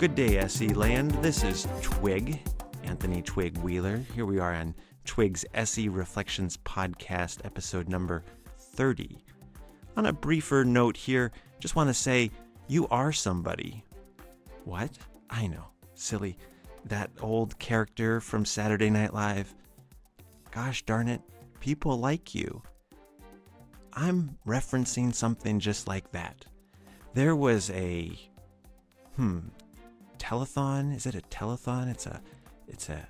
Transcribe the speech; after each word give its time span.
Good 0.00 0.14
day, 0.14 0.38
SE 0.38 0.68
Land. 0.68 1.10
This 1.22 1.44
is 1.44 1.68
Twig, 1.82 2.40
Anthony 2.84 3.20
Twig 3.20 3.58
Wheeler. 3.58 3.98
Here 4.14 4.24
we 4.24 4.38
are 4.38 4.54
on 4.54 4.74
Twig's 5.04 5.44
SE 5.52 5.88
Reflections 5.90 6.56
podcast, 6.56 7.44
episode 7.44 7.86
number 7.88 8.24
30. 8.58 9.22
On 9.98 10.06
a 10.06 10.12
briefer 10.14 10.64
note 10.64 10.96
here, 10.96 11.32
just 11.58 11.76
want 11.76 11.90
to 11.90 11.94
say 11.94 12.30
you 12.66 12.88
are 12.88 13.12
somebody. 13.12 13.84
What? 14.64 14.96
I 15.28 15.46
know. 15.48 15.66
Silly. 15.92 16.38
That 16.86 17.10
old 17.20 17.58
character 17.58 18.22
from 18.22 18.46
Saturday 18.46 18.88
Night 18.88 19.12
Live. 19.12 19.54
Gosh 20.50 20.82
darn 20.84 21.08
it, 21.08 21.20
people 21.60 21.98
like 21.98 22.34
you. 22.34 22.62
I'm 23.92 24.38
referencing 24.46 25.14
something 25.14 25.58
just 25.60 25.88
like 25.88 26.10
that. 26.12 26.44
There 27.14 27.36
was 27.36 27.70
a 27.70 28.12
hmm 29.16 29.40
telethon. 30.18 30.94
Is 30.94 31.06
it 31.06 31.14
a 31.14 31.22
telethon? 31.22 31.90
It's 31.90 32.06
a, 32.06 32.20
it's 32.68 32.88
a, 32.88 33.08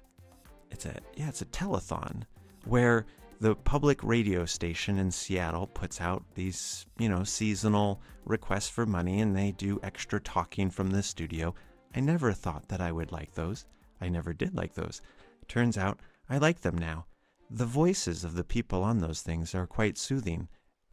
it's 0.70 0.86
a, 0.86 0.96
yeah, 1.16 1.28
it's 1.28 1.42
a 1.42 1.46
telethon 1.46 2.22
where 2.64 3.04
the 3.40 3.54
public 3.54 4.02
radio 4.04 4.44
station 4.44 4.98
in 4.98 5.10
Seattle 5.10 5.66
puts 5.66 6.00
out 6.00 6.22
these, 6.34 6.86
you 6.98 7.08
know, 7.08 7.24
seasonal 7.24 8.00
requests 8.24 8.68
for 8.68 8.86
money 8.86 9.20
and 9.20 9.36
they 9.36 9.52
do 9.52 9.80
extra 9.82 10.20
talking 10.20 10.70
from 10.70 10.90
the 10.90 11.02
studio. 11.02 11.54
I 11.94 12.00
never 12.00 12.32
thought 12.32 12.68
that 12.68 12.80
I 12.80 12.92
would 12.92 13.12
like 13.12 13.34
those. 13.34 13.66
I 14.00 14.08
never 14.08 14.32
did 14.32 14.54
like 14.54 14.74
those. 14.74 15.02
Turns 15.48 15.76
out 15.76 16.00
I 16.28 16.38
like 16.38 16.60
them 16.60 16.78
now. 16.78 17.06
The 17.50 17.66
voices 17.66 18.22
of 18.24 18.34
the 18.34 18.44
people 18.44 18.84
on 18.84 18.98
those 18.98 19.22
things 19.22 19.54
are 19.54 19.66
quite 19.66 19.98
soothing. 19.98 20.48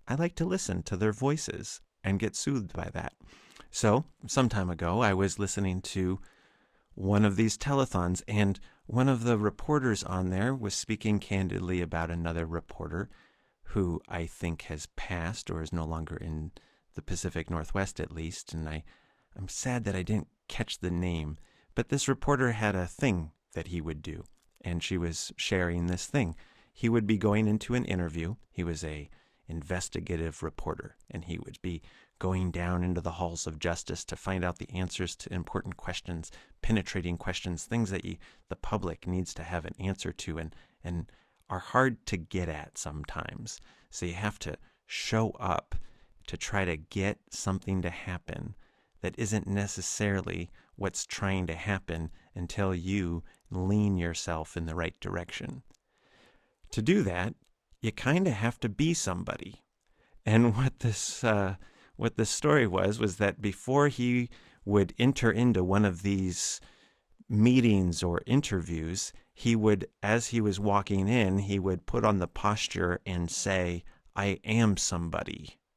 I 0.08 0.16
like 0.16 0.36
to 0.36 0.46
listen 0.46 0.84
to 0.84 0.96
their 0.96 1.12
voices 1.12 1.82
and 2.04 2.20
get 2.20 2.36
soothed 2.36 2.74
by 2.74 2.90
that. 2.94 3.14
So, 3.70 4.06
some 4.26 4.48
time 4.48 4.70
ago, 4.70 5.02
I 5.02 5.14
was 5.14 5.40
listening 5.40 5.82
to 5.82 6.20
one 6.96 7.26
of 7.26 7.36
these 7.36 7.58
telethons, 7.58 8.24
and 8.28 8.60
one 8.86 9.10
of 9.10 9.24
the 9.24 9.38
reporters 9.38 10.04
on 10.04 10.30
there 10.30 10.56
was 10.56 10.74
speaking 10.74 11.20
candidly 11.20 11.82
about 11.82 12.10
another 12.10 12.46
reporter 12.46 13.10
who 13.72 14.02
I 14.08 14.26
think 14.26 14.64
has 14.64 14.88
passed 14.96 15.52
or 15.52 15.62
is 15.62 15.74
no 15.74 15.86
longer 15.86 16.16
in 16.16 16.52
the 16.96 17.02
Pacific 17.02 17.50
Northwest, 17.50 18.00
at 18.00 18.14
least. 18.14 18.54
And 18.54 18.68
I, 18.68 18.84
I'm 19.36 19.50
sad 19.50 19.84
that 19.84 19.96
I 19.96 20.04
didn't 20.04 20.30
catch 20.48 20.80
the 20.80 20.90
name, 20.90 21.38
but 21.76 21.90
this 21.90 22.08
reporter 22.08 22.54
had 22.54 22.76
a 22.76 22.88
thing 22.88 23.32
that 23.54 23.68
he 23.68 23.82
would 23.82 24.02
do, 24.02 24.24
and 24.62 24.82
she 24.82 24.98
was 24.98 25.34
sharing 25.36 25.88
this 25.88 26.06
thing. 26.06 26.36
He 26.74 26.88
would 26.88 27.06
be 27.06 27.18
going 27.18 27.48
into 27.48 27.76
an 27.76 27.86
interview. 27.86 28.36
He 28.50 28.64
was 28.64 28.84
a 28.84 29.10
investigative 29.48 30.44
reporter, 30.44 30.96
and 31.10 31.26
he 31.26 31.40
would 31.40 31.58
be 31.62 31.82
going 32.20 32.52
down 32.52 32.84
into 32.84 33.02
the 33.02 33.12
halls 33.12 33.48
of 33.48 33.60
justice 33.60 34.04
to 34.06 34.16
find 34.16 34.44
out 34.44 34.58
the 34.58 34.70
answers 34.72 35.16
to 35.16 35.34
important 35.34 35.78
questions, 35.78 36.32
penetrating 36.62 37.18
questions, 37.18 37.64
things 37.64 37.92
that 37.92 38.06
you, 38.06 38.18
the 38.50 38.56
public 38.56 39.08
needs 39.08 39.34
to 39.34 39.44
have 39.44 39.66
an 39.66 39.76
answer 39.80 40.12
to 40.12 40.38
and, 40.38 40.56
and 40.84 41.12
are 41.50 41.60
hard 41.60 42.06
to 42.08 42.18
get 42.18 42.50
at 42.50 42.78
sometimes. 42.78 43.62
So 43.90 44.06
you 44.06 44.14
have 44.14 44.40
to 44.40 44.58
show 44.86 45.32
up 45.40 45.76
to 46.28 46.38
try 46.38 46.66
to 46.66 46.78
get 46.78 47.20
something 47.30 47.82
to 47.82 47.90
happen 47.90 48.56
that 49.02 49.16
isn't 49.18 49.48
necessarily 49.48 50.50
what's 50.76 51.06
trying 51.06 51.48
to 51.48 51.56
happen 51.56 52.10
until 52.36 52.74
you 52.74 53.24
lean 53.50 53.98
yourself 53.98 54.58
in 54.58 54.66
the 54.66 54.76
right 54.76 55.00
direction. 55.00 55.64
To 56.72 56.82
do 56.82 57.04
that, 57.04 57.34
you 57.82 57.92
kind 57.92 58.28
of 58.28 58.34
have 58.34 58.60
to 58.62 58.70
be 58.70 58.94
somebody. 58.94 59.64
And 60.26 60.56
what 60.58 60.80
this 60.80 61.24
uh, 61.24 61.56
what 61.96 62.16
the 62.16 62.26
story 62.26 62.68
was 62.68 63.00
was 63.00 63.18
that 63.18 63.42
before 63.42 63.88
he 63.88 64.30
would 64.66 64.94
enter 65.00 65.32
into 65.32 65.64
one 65.64 65.86
of 65.86 66.04
these 66.04 66.60
meetings 67.30 68.04
or 68.04 68.22
interviews, 68.26 69.12
he 69.34 69.56
would, 69.56 69.88
as 70.02 70.28
he 70.28 70.42
was 70.42 70.60
walking 70.60 71.08
in, 71.08 71.40
he 71.40 71.60
would 71.60 71.86
put 71.86 72.04
on 72.04 72.20
the 72.20 72.28
posture 72.28 73.00
and 73.06 73.30
say, 73.30 73.84
I 74.16 74.40
am 74.44 74.78
somebody. 74.78 75.58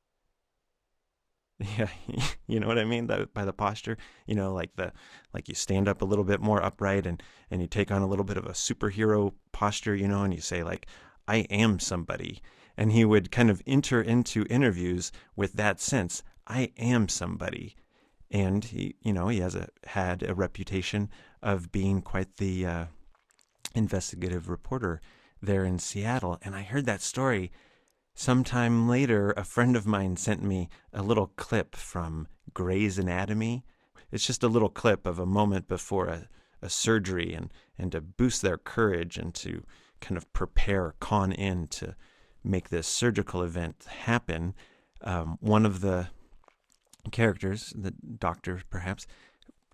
Yeah, 1.77 1.89
you 2.47 2.59
know 2.59 2.69
what 2.69 2.79
I 2.79 2.87
mean 2.87 3.07
by 3.07 3.45
the 3.45 3.53
posture. 3.53 3.99
You 4.27 4.35
know, 4.35 4.55
like 4.55 4.75
the 4.77 4.95
like 5.35 5.47
you 5.47 5.55
stand 5.55 5.89
up 5.89 6.01
a 6.01 6.07
little 6.07 6.25
bit 6.25 6.41
more 6.41 6.65
upright 6.65 7.07
and 7.07 7.23
and 7.51 7.61
you 7.61 7.67
take 7.67 7.91
on 7.91 8.01
a 8.01 8.07
little 8.07 8.25
bit 8.25 8.39
of 8.39 8.47
a 8.47 8.53
superhero 8.53 9.35
posture. 9.53 9.95
You 9.95 10.09
know, 10.09 10.23
and 10.23 10.33
you 10.33 10.41
say 10.41 10.63
like, 10.63 10.87
"I 11.31 11.47
am 11.51 11.79
somebody." 11.79 12.43
And 12.77 12.93
he 12.93 13.05
would 13.05 13.31
kind 13.31 13.51
of 13.51 13.63
enter 13.67 14.01
into 14.01 14.47
interviews 14.51 15.13
with 15.37 15.53
that 15.55 15.81
sense 15.81 16.23
I 16.47 16.73
am 16.77 17.09
somebody. 17.09 17.77
And 18.31 18.65
he, 18.65 18.97
you 19.03 19.13
know, 19.13 19.29
he 19.29 19.41
has 19.41 19.55
a, 19.55 19.69
had 19.85 20.23
a 20.23 20.35
reputation 20.35 21.11
of 21.43 21.71
being 21.71 22.03
quite 22.03 22.37
the 22.37 22.67
uh, 22.67 22.85
investigative 23.75 24.49
reporter 24.49 25.01
there 25.41 25.65
in 25.65 25.79
Seattle. 25.79 26.39
And 26.43 26.55
I 26.55 26.63
heard 26.63 26.87
that 26.87 27.03
story 27.03 27.53
sometime 28.15 28.89
later. 28.89 29.33
A 29.37 29.45
friend 29.45 29.77
of 29.77 29.87
mine 29.87 30.17
sent 30.17 30.43
me 30.43 30.69
a 30.93 31.03
little 31.03 31.29
clip 31.37 31.77
from 31.77 32.29
Grey's 32.53 32.99
Anatomy. 32.99 33.65
It's 34.11 34.27
just 34.27 34.43
a 34.43 34.49
little 34.49 34.71
clip 34.71 35.07
of 35.07 35.19
a 35.19 35.27
moment 35.27 35.69
before 35.69 36.07
a, 36.07 36.29
a 36.63 36.69
surgery 36.69 37.33
and, 37.33 37.53
and 37.79 37.93
to 37.93 38.01
boost 38.01 38.43
their 38.43 38.59
courage 38.59 39.17
and 39.19 39.35
to 39.37 39.65
kind 40.01 40.17
of 40.17 40.31
prepare, 40.33 40.95
con 41.01 41.33
in 41.33 41.67
to 41.69 41.95
make 42.43 42.71
this 42.71 42.87
surgical 42.87 43.43
event 43.43 43.85
happen, 43.89 44.55
um, 45.03 45.39
one 45.41 45.67
of 45.67 45.81
the 45.81 46.09
characters, 47.11 47.73
the 47.77 47.91
doctor 47.91 48.63
perhaps, 48.71 49.07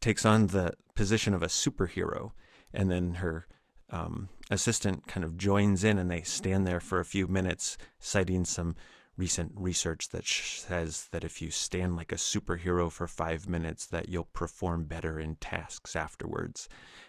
takes 0.00 0.25
on 0.25 0.48
the 0.48 0.72
position 0.94 1.34
of 1.34 1.42
a 1.42 1.48
superhero, 1.48 2.32
and 2.72 2.91
then 2.91 3.15
her 3.15 3.47
um, 3.91 4.28
assistant 4.50 5.06
kind 5.06 5.25
of 5.25 5.36
joins 5.36 5.84
in, 5.84 5.98
and 5.98 6.10
they 6.10 6.22
stand 6.22 6.66
there 6.66 6.81
for 6.81 7.00
a 7.00 7.04
few 7.04 7.26
minutes, 7.26 7.76
citing 7.98 8.44
some 8.44 8.76
recent 9.16 9.53
research 9.56 10.10
that 10.10 10.26
says 10.26 11.09
that 11.10 11.25
if 11.25 11.41
you 11.41 11.50
stand 11.50 11.97
like 11.97 12.12
a 12.12 12.16
superhero 12.16 12.91
for 12.91 13.06
five 13.06 13.48
minutes, 13.48 13.86
that 13.86 14.09
you'll 14.09 14.28
perform 14.32 14.84
better 14.84 15.19
in 15.19 15.36
tasks 15.36 15.97
afterwards, 15.97 16.69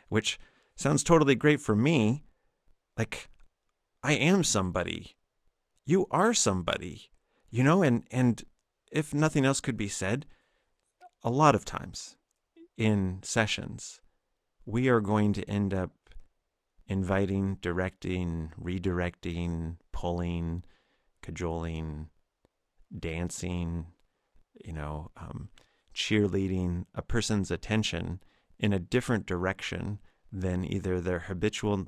which 0.10 0.40
sounds 0.76 1.04
totally 1.04 1.36
great 1.36 1.60
for 1.60 1.76
me. 1.76 2.24
Like, 2.98 3.30
I 4.04 4.14
am 4.14 4.44
somebody. 4.44 5.18
You 5.86 6.08
are 6.12 6.34
somebody, 6.34 7.12
you 7.50 7.64
know, 7.64 7.84
and, 7.84 8.04
and 8.12 8.44
if 8.92 9.14
nothing 9.14 9.46
else 9.46 9.62
could 9.62 9.78
be 9.78 9.88
said, 9.88 10.26
a 11.24 11.30
lot 11.30 11.56
of 11.56 11.66
times 11.66 12.18
in 12.78 13.20
sessions, 13.22 14.02
we 14.66 14.90
are 14.90 15.00
going 15.00 15.34
to 15.34 15.50
end 15.50 15.74
up 15.74 15.92
inviting, 16.88 17.58
directing, 17.62 18.52
redirecting, 18.62 19.78
pulling, 19.92 20.64
cajoling, 21.22 22.10
dancing, 22.98 23.88
you 24.64 24.74
know, 24.74 25.12
um, 25.18 25.50
cheerleading 25.94 26.86
a 26.96 27.02
person's 27.02 27.52
attention 27.52 28.22
in 28.60 28.74
a 28.74 28.80
different 28.80 29.26
direction 29.26 30.00
than 30.32 30.66
either 30.66 31.00
their 31.00 31.20
habitual 31.20 31.88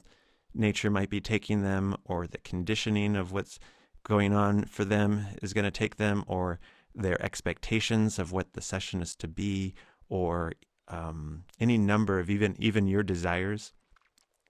nature 0.59 0.91
might 0.91 1.09
be 1.09 1.21
taking 1.21 1.63
them 1.63 1.95
or 2.05 2.27
the 2.27 2.37
conditioning 2.39 3.15
of 3.15 3.31
what's 3.31 3.59
going 4.03 4.33
on 4.33 4.65
for 4.65 4.85
them 4.85 5.25
is 5.41 5.53
going 5.53 5.65
to 5.65 5.71
take 5.71 5.97
them, 5.97 6.23
or 6.27 6.59
their 6.95 7.21
expectations 7.23 8.19
of 8.19 8.31
what 8.31 8.53
the 8.53 8.61
session 8.61 9.01
is 9.01 9.15
to 9.15 9.27
be, 9.27 9.73
or 10.09 10.53
um, 10.87 11.43
any 11.59 11.77
number 11.77 12.19
of 12.19 12.29
even 12.29 12.55
even 12.59 12.87
your 12.87 13.03
desires 13.03 13.73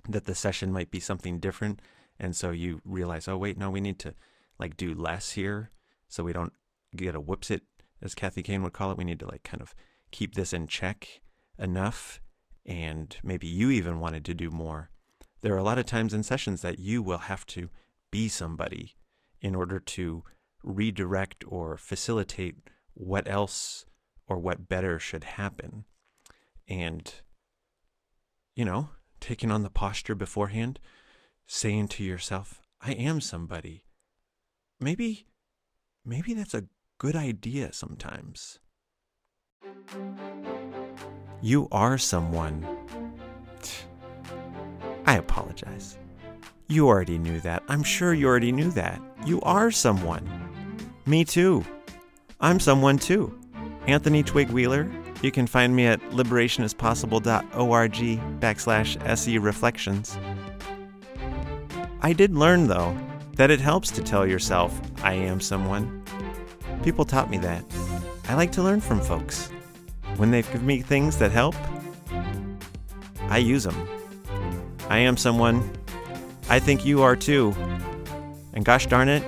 that 0.08 0.26
the 0.26 0.36
session 0.36 0.72
might 0.72 0.92
be 0.92 1.00
something 1.00 1.40
different, 1.40 1.82
and 2.20 2.36
so 2.36 2.52
you 2.52 2.82
realize, 2.86 3.28
oh 3.28 3.38
wait, 3.38 3.58
no, 3.58 3.70
we 3.70 3.82
need 3.82 4.00
to 4.00 4.14
like 4.58 4.78
do 4.78 4.94
less 4.94 5.32
here, 5.32 5.72
so 6.08 6.24
we 6.24 6.34
don't 6.34 6.54
get 6.96 7.16
a 7.16 7.20
whoops 7.20 7.52
it, 7.52 7.64
as 8.02 8.16
Kathy 8.16 8.44
Kain 8.44 8.64
would 8.64 8.74
call 8.74 8.92
it. 8.92 8.98
We 8.98 9.04
need 9.04 9.20
to 9.20 9.28
like 9.28 9.44
kind 9.44 9.62
of 9.62 9.76
keep 10.12 10.36
this 10.36 10.54
in 10.54 10.68
check 10.68 11.22
enough, 11.58 12.22
and 12.66 13.16
maybe 13.24 13.48
you 13.48 13.70
even 13.72 14.00
wanted 14.00 14.24
to 14.26 14.34
do 14.34 14.50
more. 14.50 14.90
There 15.42 15.54
are 15.54 15.58
a 15.58 15.64
lot 15.64 15.80
of 15.80 15.86
times 15.86 16.14
in 16.14 16.24
sessions 16.24 16.62
that 16.62 16.80
you 16.80 17.02
will 17.02 17.20
have 17.20 17.46
to 17.48 17.70
be 18.12 18.28
somebody 18.28 18.96
in 19.42 19.56
order 19.56 19.80
to 19.80 20.24
redirect 20.64 21.44
or 21.48 21.78
facilitate 21.78 22.56
what 22.94 23.28
else 23.28 23.86
or 24.28 24.38
what 24.38 24.68
better 24.68 25.00
should 25.00 25.24
happen. 25.24 25.86
And, 26.68 27.14
you 28.56 28.66
know, 28.66 28.90
taking 29.20 29.52
on 29.52 29.64
the 29.64 29.70
posture 29.70 30.16
beforehand, 30.16 30.80
saying 31.48 31.88
to 31.90 32.04
yourself, 32.04 32.62
I 32.82 32.92
am 32.94 33.22
somebody. 33.22 33.86
Maybe, 34.80 35.28
maybe 36.06 36.34
that's 36.34 36.54
a 36.54 36.66
good 36.98 37.16
idea 37.16 37.74
sometimes. 37.74 38.60
You 41.42 41.68
are 41.72 41.98
someone. 41.98 42.79
I 45.10 45.14
apologize. 45.14 45.98
You 46.68 46.88
already 46.88 47.18
knew 47.18 47.40
that. 47.40 47.64
I'm 47.68 47.82
sure 47.82 48.14
you 48.14 48.28
already 48.28 48.52
knew 48.52 48.70
that. 48.74 49.02
You 49.26 49.42
are 49.42 49.72
someone. 49.72 50.24
Me 51.08 51.26
too. 51.26 51.66
I'm 52.40 52.60
someone 52.60 53.00
too. 53.00 53.36
Anthony 53.88 54.22
Twig 54.22 54.52
Wheeler. 54.52 54.88
You 55.24 55.32
can 55.32 55.48
find 55.48 55.76
me 55.76 55.88
at 55.88 56.00
liberationispossible.org 56.12 57.94
backslash 58.40 59.04
SE 59.04 59.38
Reflections. 59.40 60.16
I 62.02 62.14
did 62.14 62.36
learn, 62.36 62.68
though, 62.68 62.96
that 63.34 63.50
it 63.50 63.60
helps 63.60 63.90
to 63.90 64.04
tell 64.04 64.28
yourself, 64.28 64.80
I 65.02 65.14
am 65.14 65.42
someone. 65.42 66.04
People 66.84 67.04
taught 67.04 67.32
me 67.32 67.40
that. 67.40 67.66
I 68.28 68.36
like 68.36 68.52
to 68.52 68.62
learn 68.62 68.80
from 68.80 69.02
folks. 69.02 69.50
When 70.18 70.30
they 70.30 70.44
give 70.44 70.62
me 70.62 70.84
things 70.84 71.18
that 71.18 71.32
help, 71.32 71.56
I 73.22 73.40
use 73.40 73.64
them. 73.64 73.99
I 74.90 75.00
am 75.00 75.18
someone. 75.18 75.70
I 76.50 76.60
think 76.60 76.86
you 76.86 77.02
are 77.04 77.16
too. 77.16 77.52
And 78.54 78.66
gosh 78.66 78.88
darn 78.88 79.08
it, 79.10 79.24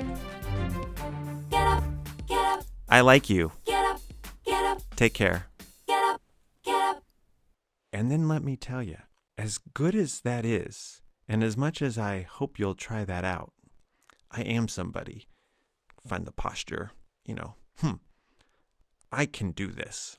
Get 1.51 1.67
up, 1.67 1.83
get 2.27 2.37
up, 2.39 2.63
I 2.89 3.01
like 3.01 3.29
you. 3.29 3.51
get 3.65 3.85
up, 3.85 4.01
get 4.45 4.63
up, 4.65 4.81
Take 4.95 5.13
care. 5.13 5.45
get 5.87 6.03
up, 6.03 6.21
get 6.65 6.75
up. 6.75 7.03
And 7.93 8.11
then 8.11 8.27
let 8.27 8.43
me 8.43 8.57
tell 8.57 8.81
you, 8.81 8.97
as 9.37 9.59
good 9.73 9.93
as 9.95 10.21
that 10.21 10.45
is, 10.45 11.01
and 11.27 11.43
as 11.43 11.55
much 11.55 11.81
as 11.81 11.97
I 11.97 12.23
hope 12.23 12.57
you'll 12.57 12.73
try 12.75 13.05
that 13.05 13.23
out, 13.23 13.53
I 14.31 14.41
am 14.41 14.67
somebody. 14.67 15.27
Find 16.07 16.25
the 16.25 16.31
posture, 16.31 16.91
you 17.23 17.35
know, 17.35 17.53
hmm, 17.79 17.93
I 19.11 19.27
can 19.27 19.51
do 19.51 19.67
this. 19.67 20.17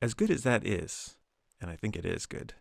As 0.00 0.14
good 0.14 0.30
as 0.30 0.42
that 0.44 0.66
is, 0.66 1.16
and 1.60 1.70
I 1.70 1.76
think 1.76 1.94
it 1.96 2.06
is 2.06 2.24
good, 2.26 2.54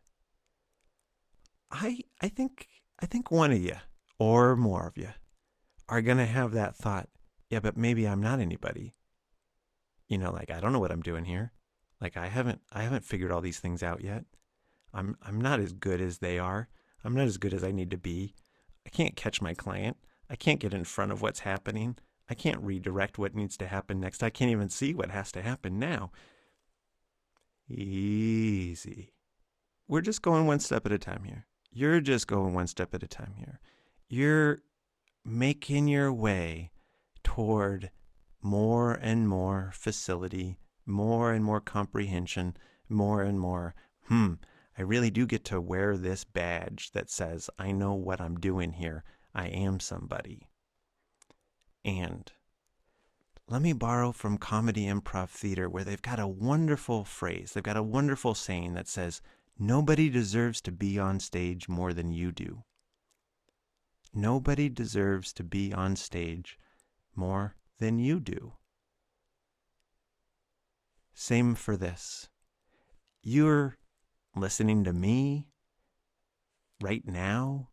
I 1.75 1.99
I 2.21 2.29
think 2.29 2.67
I 2.99 3.05
think 3.05 3.31
one 3.31 3.51
of 3.51 3.59
you 3.59 3.75
or 4.17 4.55
more 4.55 4.87
of 4.87 4.97
you 4.97 5.09
are 5.89 6.01
gonna 6.01 6.25
have 6.25 6.53
that 6.53 6.75
thought, 6.75 7.09
yeah, 7.49 7.59
but 7.59 7.77
maybe 7.77 8.07
I'm 8.07 8.21
not 8.21 8.39
anybody. 8.39 8.95
You 10.07 10.17
know, 10.17 10.31
like 10.31 10.49
I 10.49 10.59
don't 10.59 10.73
know 10.73 10.79
what 10.79 10.91
I'm 10.91 11.01
doing 11.01 11.25
here. 11.25 11.51
Like 11.99 12.17
I 12.17 12.27
haven't 12.27 12.61
I 12.71 12.83
haven't 12.83 13.03
figured 13.03 13.31
all 13.31 13.41
these 13.41 13.59
things 13.59 13.83
out 13.83 14.01
yet. 14.01 14.23
I'm 14.93 15.17
I'm 15.21 15.39
not 15.39 15.59
as 15.59 15.73
good 15.73 16.01
as 16.01 16.19
they 16.19 16.39
are. 16.39 16.69
I'm 17.03 17.13
not 17.13 17.27
as 17.27 17.37
good 17.37 17.53
as 17.53 17.63
I 17.63 17.71
need 17.71 17.91
to 17.91 17.97
be. 17.97 18.33
I 18.85 18.89
can't 18.89 19.15
catch 19.15 19.41
my 19.41 19.53
client. 19.53 19.97
I 20.29 20.35
can't 20.35 20.59
get 20.59 20.73
in 20.73 20.85
front 20.85 21.11
of 21.11 21.21
what's 21.21 21.41
happening. 21.41 21.97
I 22.29 22.33
can't 22.33 22.61
redirect 22.61 23.17
what 23.17 23.35
needs 23.35 23.57
to 23.57 23.67
happen 23.67 23.99
next. 23.99 24.23
I 24.23 24.29
can't 24.29 24.51
even 24.51 24.69
see 24.69 24.93
what 24.93 25.11
has 25.11 25.31
to 25.33 25.41
happen 25.41 25.77
now. 25.77 26.11
Easy. 27.69 29.11
We're 29.87 30.01
just 30.01 30.21
going 30.21 30.47
one 30.47 30.59
step 30.59 30.85
at 30.85 30.91
a 30.91 30.97
time 30.97 31.23
here. 31.25 31.45
You're 31.77 31.99
just 31.99 32.25
going 32.27 32.53
one 32.53 32.67
step 32.67 32.93
at 32.93 33.03
a 33.03 33.07
time 33.07 33.33
here. 33.35 33.59
You're 34.07 34.61
making 35.25 35.89
your 35.89 36.13
way 36.13 36.71
toward 37.21 37.91
more 38.41 38.93
and 38.93 39.27
more 39.27 39.71
facility, 39.73 40.57
more 40.85 41.33
and 41.33 41.43
more 41.43 41.59
comprehension, 41.59 42.55
more 42.87 43.23
and 43.23 43.37
more, 43.37 43.75
hmm, 44.07 44.35
I 44.77 44.83
really 44.83 45.09
do 45.11 45.25
get 45.25 45.43
to 45.45 45.59
wear 45.59 45.97
this 45.97 46.23
badge 46.23 46.91
that 46.91 47.09
says, 47.09 47.49
I 47.59 47.73
know 47.73 47.93
what 47.93 48.21
I'm 48.21 48.39
doing 48.39 48.71
here. 48.71 49.03
I 49.33 49.47
am 49.47 49.81
somebody. 49.81 50.47
And 51.83 52.31
let 53.49 53.61
me 53.61 53.73
borrow 53.73 54.13
from 54.13 54.37
comedy 54.37 54.85
improv 54.85 55.27
theater 55.27 55.69
where 55.69 55.83
they've 55.83 56.01
got 56.01 56.21
a 56.21 56.27
wonderful 56.27 57.03
phrase, 57.03 57.51
they've 57.51 57.61
got 57.61 57.75
a 57.75 57.83
wonderful 57.83 58.33
saying 58.33 58.75
that 58.75 58.87
says, 58.87 59.21
Nobody 59.57 60.09
deserves 60.09 60.59
to 60.61 60.71
be 60.71 60.99
on 60.99 61.19
stage 61.19 61.69
more 61.69 61.93
than 61.93 62.11
you 62.11 62.31
do. 62.31 62.63
Nobody 64.13 64.69
deserves 64.69 65.31
to 65.33 65.43
be 65.43 65.73
on 65.73 65.95
stage 65.95 66.57
more 67.15 67.55
than 67.79 67.97
you 67.97 68.19
do. 68.19 68.53
Same 71.13 71.55
for 71.55 71.77
this. 71.77 72.27
You're 73.21 73.77
listening 74.35 74.83
to 74.83 74.93
me 74.93 75.47
right 76.81 77.07
now. 77.07 77.69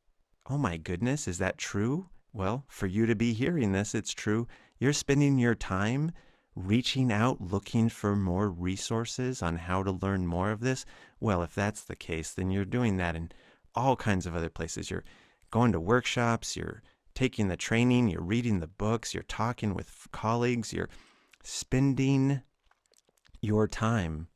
Oh 0.48 0.58
my 0.58 0.76
goodness, 0.76 1.26
is 1.26 1.38
that 1.38 1.58
true? 1.58 2.08
Well, 2.32 2.64
for 2.68 2.86
you 2.86 3.06
to 3.06 3.16
be 3.16 3.32
hearing 3.32 3.72
this, 3.72 3.94
it's 3.94 4.12
true. 4.12 4.46
You're 4.78 4.92
spending 4.92 5.38
your 5.38 5.54
time 5.54 6.12
reaching 6.54 7.10
out 7.10 7.40
looking 7.40 7.88
for 7.88 8.14
more 8.14 8.50
resources 8.50 9.42
on 9.42 9.56
how 9.56 9.82
to 9.82 9.90
learn 9.90 10.26
more 10.26 10.50
of 10.50 10.60
this. 10.60 10.84
Well, 11.20 11.42
if 11.42 11.54
that's 11.54 11.82
the 11.82 11.96
case, 11.96 12.32
then 12.32 12.50
you're 12.50 12.64
doing 12.64 12.96
that 12.98 13.16
in 13.16 13.32
all 13.74 13.96
kinds 13.96 14.26
of 14.26 14.36
other 14.36 14.50
places. 14.50 14.90
You're 14.90 15.04
going 15.50 15.72
to 15.72 15.80
workshops, 15.80 16.56
you're 16.56 16.82
taking 17.14 17.48
the 17.48 17.56
training, 17.56 18.08
you're 18.08 18.22
reading 18.22 18.60
the 18.60 18.66
books, 18.66 19.14
you're 19.14 19.22
talking 19.22 19.74
with 19.74 20.08
colleagues, 20.12 20.72
you're 20.72 20.88
spending 21.42 22.42
your 23.40 23.66
time, 23.66 24.28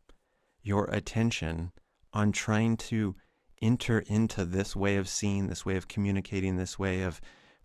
your 0.62 0.86
attention 0.86 1.72
on 2.12 2.32
trying 2.32 2.76
to 2.76 3.14
enter 3.62 4.00
into 4.00 4.44
this 4.44 4.74
way 4.74 4.96
of 4.96 5.08
seeing, 5.08 5.48
this 5.48 5.64
way 5.64 5.76
of 5.76 5.88
communicating, 5.88 6.56
this 6.56 6.78
way 6.78 7.02
of 7.02 7.20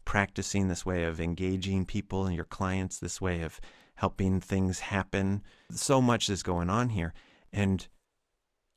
practicing, 0.06 0.68
this 0.68 0.86
way 0.86 1.04
of 1.04 1.20
engaging 1.20 1.86
people 1.86 2.26
and 2.26 2.36
your 2.36 2.46
clients, 2.46 3.00
this 3.00 3.20
way 3.20 3.42
of 3.42 3.60
helping 4.02 4.40
things 4.40 4.80
happen. 4.80 5.44
So 5.70 6.02
much 6.02 6.28
is 6.28 6.42
going 6.42 6.72
on 6.72 6.90
here. 6.90 7.14
And 7.54 7.88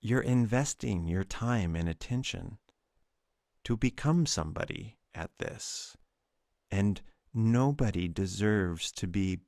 you're 0.02 0.20
investing 0.20 1.06
your 1.06 1.24
time 1.24 1.74
and 1.74 1.88
attention 1.88 2.58
to 3.64 3.74
become 3.74 4.26
somebody 4.26 4.98
at 5.14 5.30
this. 5.38 5.96
And 6.70 7.00
nobody 7.32 8.06
deserves 8.06 8.92
to 8.92 9.06
be 9.06 9.38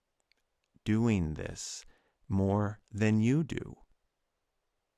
doing 0.86 1.34
this 1.34 1.84
more 2.26 2.80
than 2.90 3.20
you 3.20 3.44
do. 3.44 3.76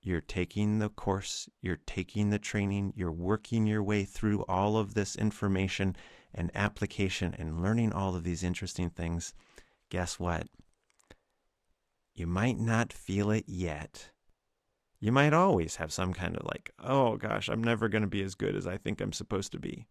You're 0.00 0.20
taking 0.20 0.78
the 0.78 0.90
course, 0.90 1.48
you're 1.60 1.80
taking 1.86 2.30
the 2.30 2.38
training, 2.38 2.92
you're 2.94 3.10
working 3.10 3.66
your 3.66 3.82
way 3.82 4.04
through 4.04 4.44
all 4.44 4.76
of 4.76 4.94
this 4.94 5.16
information 5.16 5.96
and 6.32 6.52
application 6.54 7.34
and 7.36 7.60
learning 7.60 7.92
all 7.92 8.14
of 8.14 8.22
these 8.22 8.44
interesting 8.44 8.90
things. 8.90 9.34
Guess 9.90 10.20
what? 10.20 10.46
You 12.18 12.26
might 12.26 12.58
not 12.58 12.92
feel 12.92 13.30
it 13.30 13.44
yet. 13.46 14.10
You 14.98 15.12
might 15.12 15.32
always 15.32 15.76
have 15.76 15.92
some 15.92 16.12
kind 16.12 16.36
of 16.36 16.44
like, 16.46 16.72
oh 16.82 17.16
gosh, 17.16 17.48
I'm 17.48 17.62
never 17.62 17.88
going 17.88 18.02
to 18.02 18.08
be 18.08 18.24
as 18.24 18.34
good 18.34 18.56
as 18.56 18.66
I 18.66 18.76
think 18.76 19.00
I'm 19.00 19.12
supposed 19.12 19.52
to 19.52 19.60
be. 19.60 19.86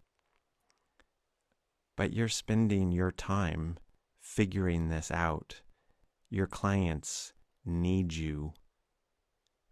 But 1.95 2.13
you're 2.13 2.27
spending 2.27 2.91
your 2.91 3.11
time 3.11 3.77
figuring 4.19 4.89
this 4.89 5.09
out. 5.09 5.61
Your 6.29 6.47
clients 6.47 7.31
need 7.65 8.13
you. 8.13 8.51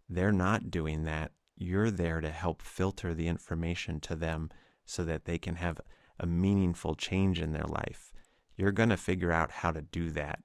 They're 0.08 0.32
not 0.32 0.70
doing 0.70 1.04
that. 1.04 1.32
You're 1.58 1.90
there 1.90 2.22
to 2.22 2.30
help 2.30 2.62
filter 2.62 3.12
the 3.12 3.28
information 3.28 4.00
to 4.00 4.16
them 4.16 4.48
so 4.86 5.04
that 5.04 5.26
they 5.26 5.36
can 5.36 5.56
have 5.56 5.78
a 6.18 6.26
meaningful 6.26 6.94
change 6.94 7.38
in 7.38 7.52
their 7.52 7.66
life. 7.68 8.14
You're 8.56 8.72
going 8.72 8.88
to 8.88 8.96
figure 8.96 9.30
out 9.30 9.50
how 9.50 9.72
to 9.72 9.82
do 9.82 10.10
that. 10.12 10.38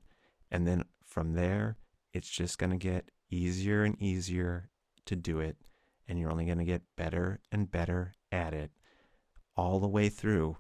And 0.51 0.68
then 0.68 0.84
from 1.06 1.36
there, 1.36 1.77
it's 2.13 2.30
just 2.30 2.58
going 2.58 2.72
to 2.72 2.77
get 2.77 3.10
easier 3.30 3.84
and 3.84 4.01
easier 4.01 4.70
to 5.06 5.15
do 5.15 5.39
it. 5.39 5.58
And 6.08 6.20
you're 6.20 6.32
only 6.32 6.46
going 6.46 6.58
to 6.58 6.65
get 6.65 6.82
better 6.98 7.39
and 7.51 7.72
better 7.72 8.13
at 8.32 8.53
it 8.53 8.72
all 9.56 9.80
the 9.80 9.88
way 9.88 10.10
through. 10.10 10.58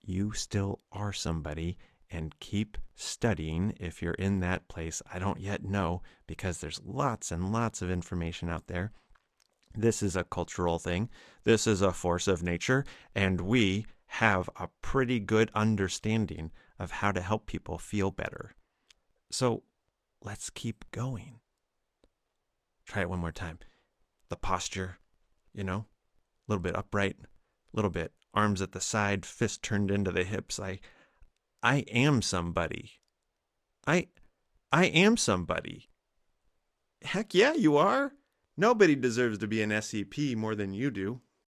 You 0.00 0.32
still 0.32 0.80
are 0.92 1.12
somebody 1.12 1.76
and 2.10 2.38
keep 2.40 2.78
studying 2.94 3.74
if 3.78 4.00
you're 4.00 4.14
in 4.14 4.40
that 4.40 4.68
place. 4.68 5.02
I 5.12 5.18
don't 5.18 5.40
yet 5.40 5.64
know 5.64 6.02
because 6.26 6.58
there's 6.58 6.80
lots 6.84 7.30
and 7.30 7.52
lots 7.52 7.82
of 7.82 7.90
information 7.90 8.48
out 8.48 8.66
there. 8.66 8.92
This 9.74 10.02
is 10.02 10.16
a 10.16 10.24
cultural 10.24 10.78
thing, 10.78 11.10
this 11.44 11.66
is 11.66 11.82
a 11.82 11.92
force 11.92 12.26
of 12.26 12.42
nature, 12.42 12.84
and 13.14 13.42
we 13.42 13.86
have 14.06 14.48
a 14.56 14.68
pretty 14.80 15.20
good 15.20 15.50
understanding 15.54 16.50
of 16.78 16.90
how 16.90 17.12
to 17.12 17.20
help 17.20 17.46
people 17.46 17.76
feel 17.76 18.10
better. 18.10 18.54
So 19.30 19.62
let's 20.22 20.50
keep 20.50 20.84
going. 20.90 21.40
Try 22.86 23.02
it 23.02 23.10
one 23.10 23.18
more 23.18 23.32
time. 23.32 23.58
The 24.28 24.36
posture, 24.36 24.98
you 25.52 25.64
know, 25.64 25.86
a 25.86 25.86
little 26.48 26.62
bit 26.62 26.76
upright, 26.76 27.16
a 27.22 27.26
little 27.76 27.90
bit 27.90 28.12
arms 28.34 28.62
at 28.62 28.72
the 28.72 28.80
side, 28.80 29.26
fist 29.26 29.62
turned 29.62 29.90
into 29.90 30.10
the 30.10 30.24
hips. 30.24 30.58
I 30.60 30.80
I 31.62 31.78
am 31.90 32.22
somebody. 32.22 32.92
I 33.86 34.08
I 34.70 34.86
am 34.86 35.16
somebody. 35.16 35.88
Heck 37.02 37.34
yeah, 37.34 37.54
you 37.54 37.76
are. 37.76 38.12
Nobody 38.56 38.94
deserves 38.94 39.38
to 39.38 39.46
be 39.46 39.62
an 39.62 39.82
SEP 39.82 40.18
more 40.36 40.54
than 40.54 40.72
you 40.72 40.90
do. 40.90 41.20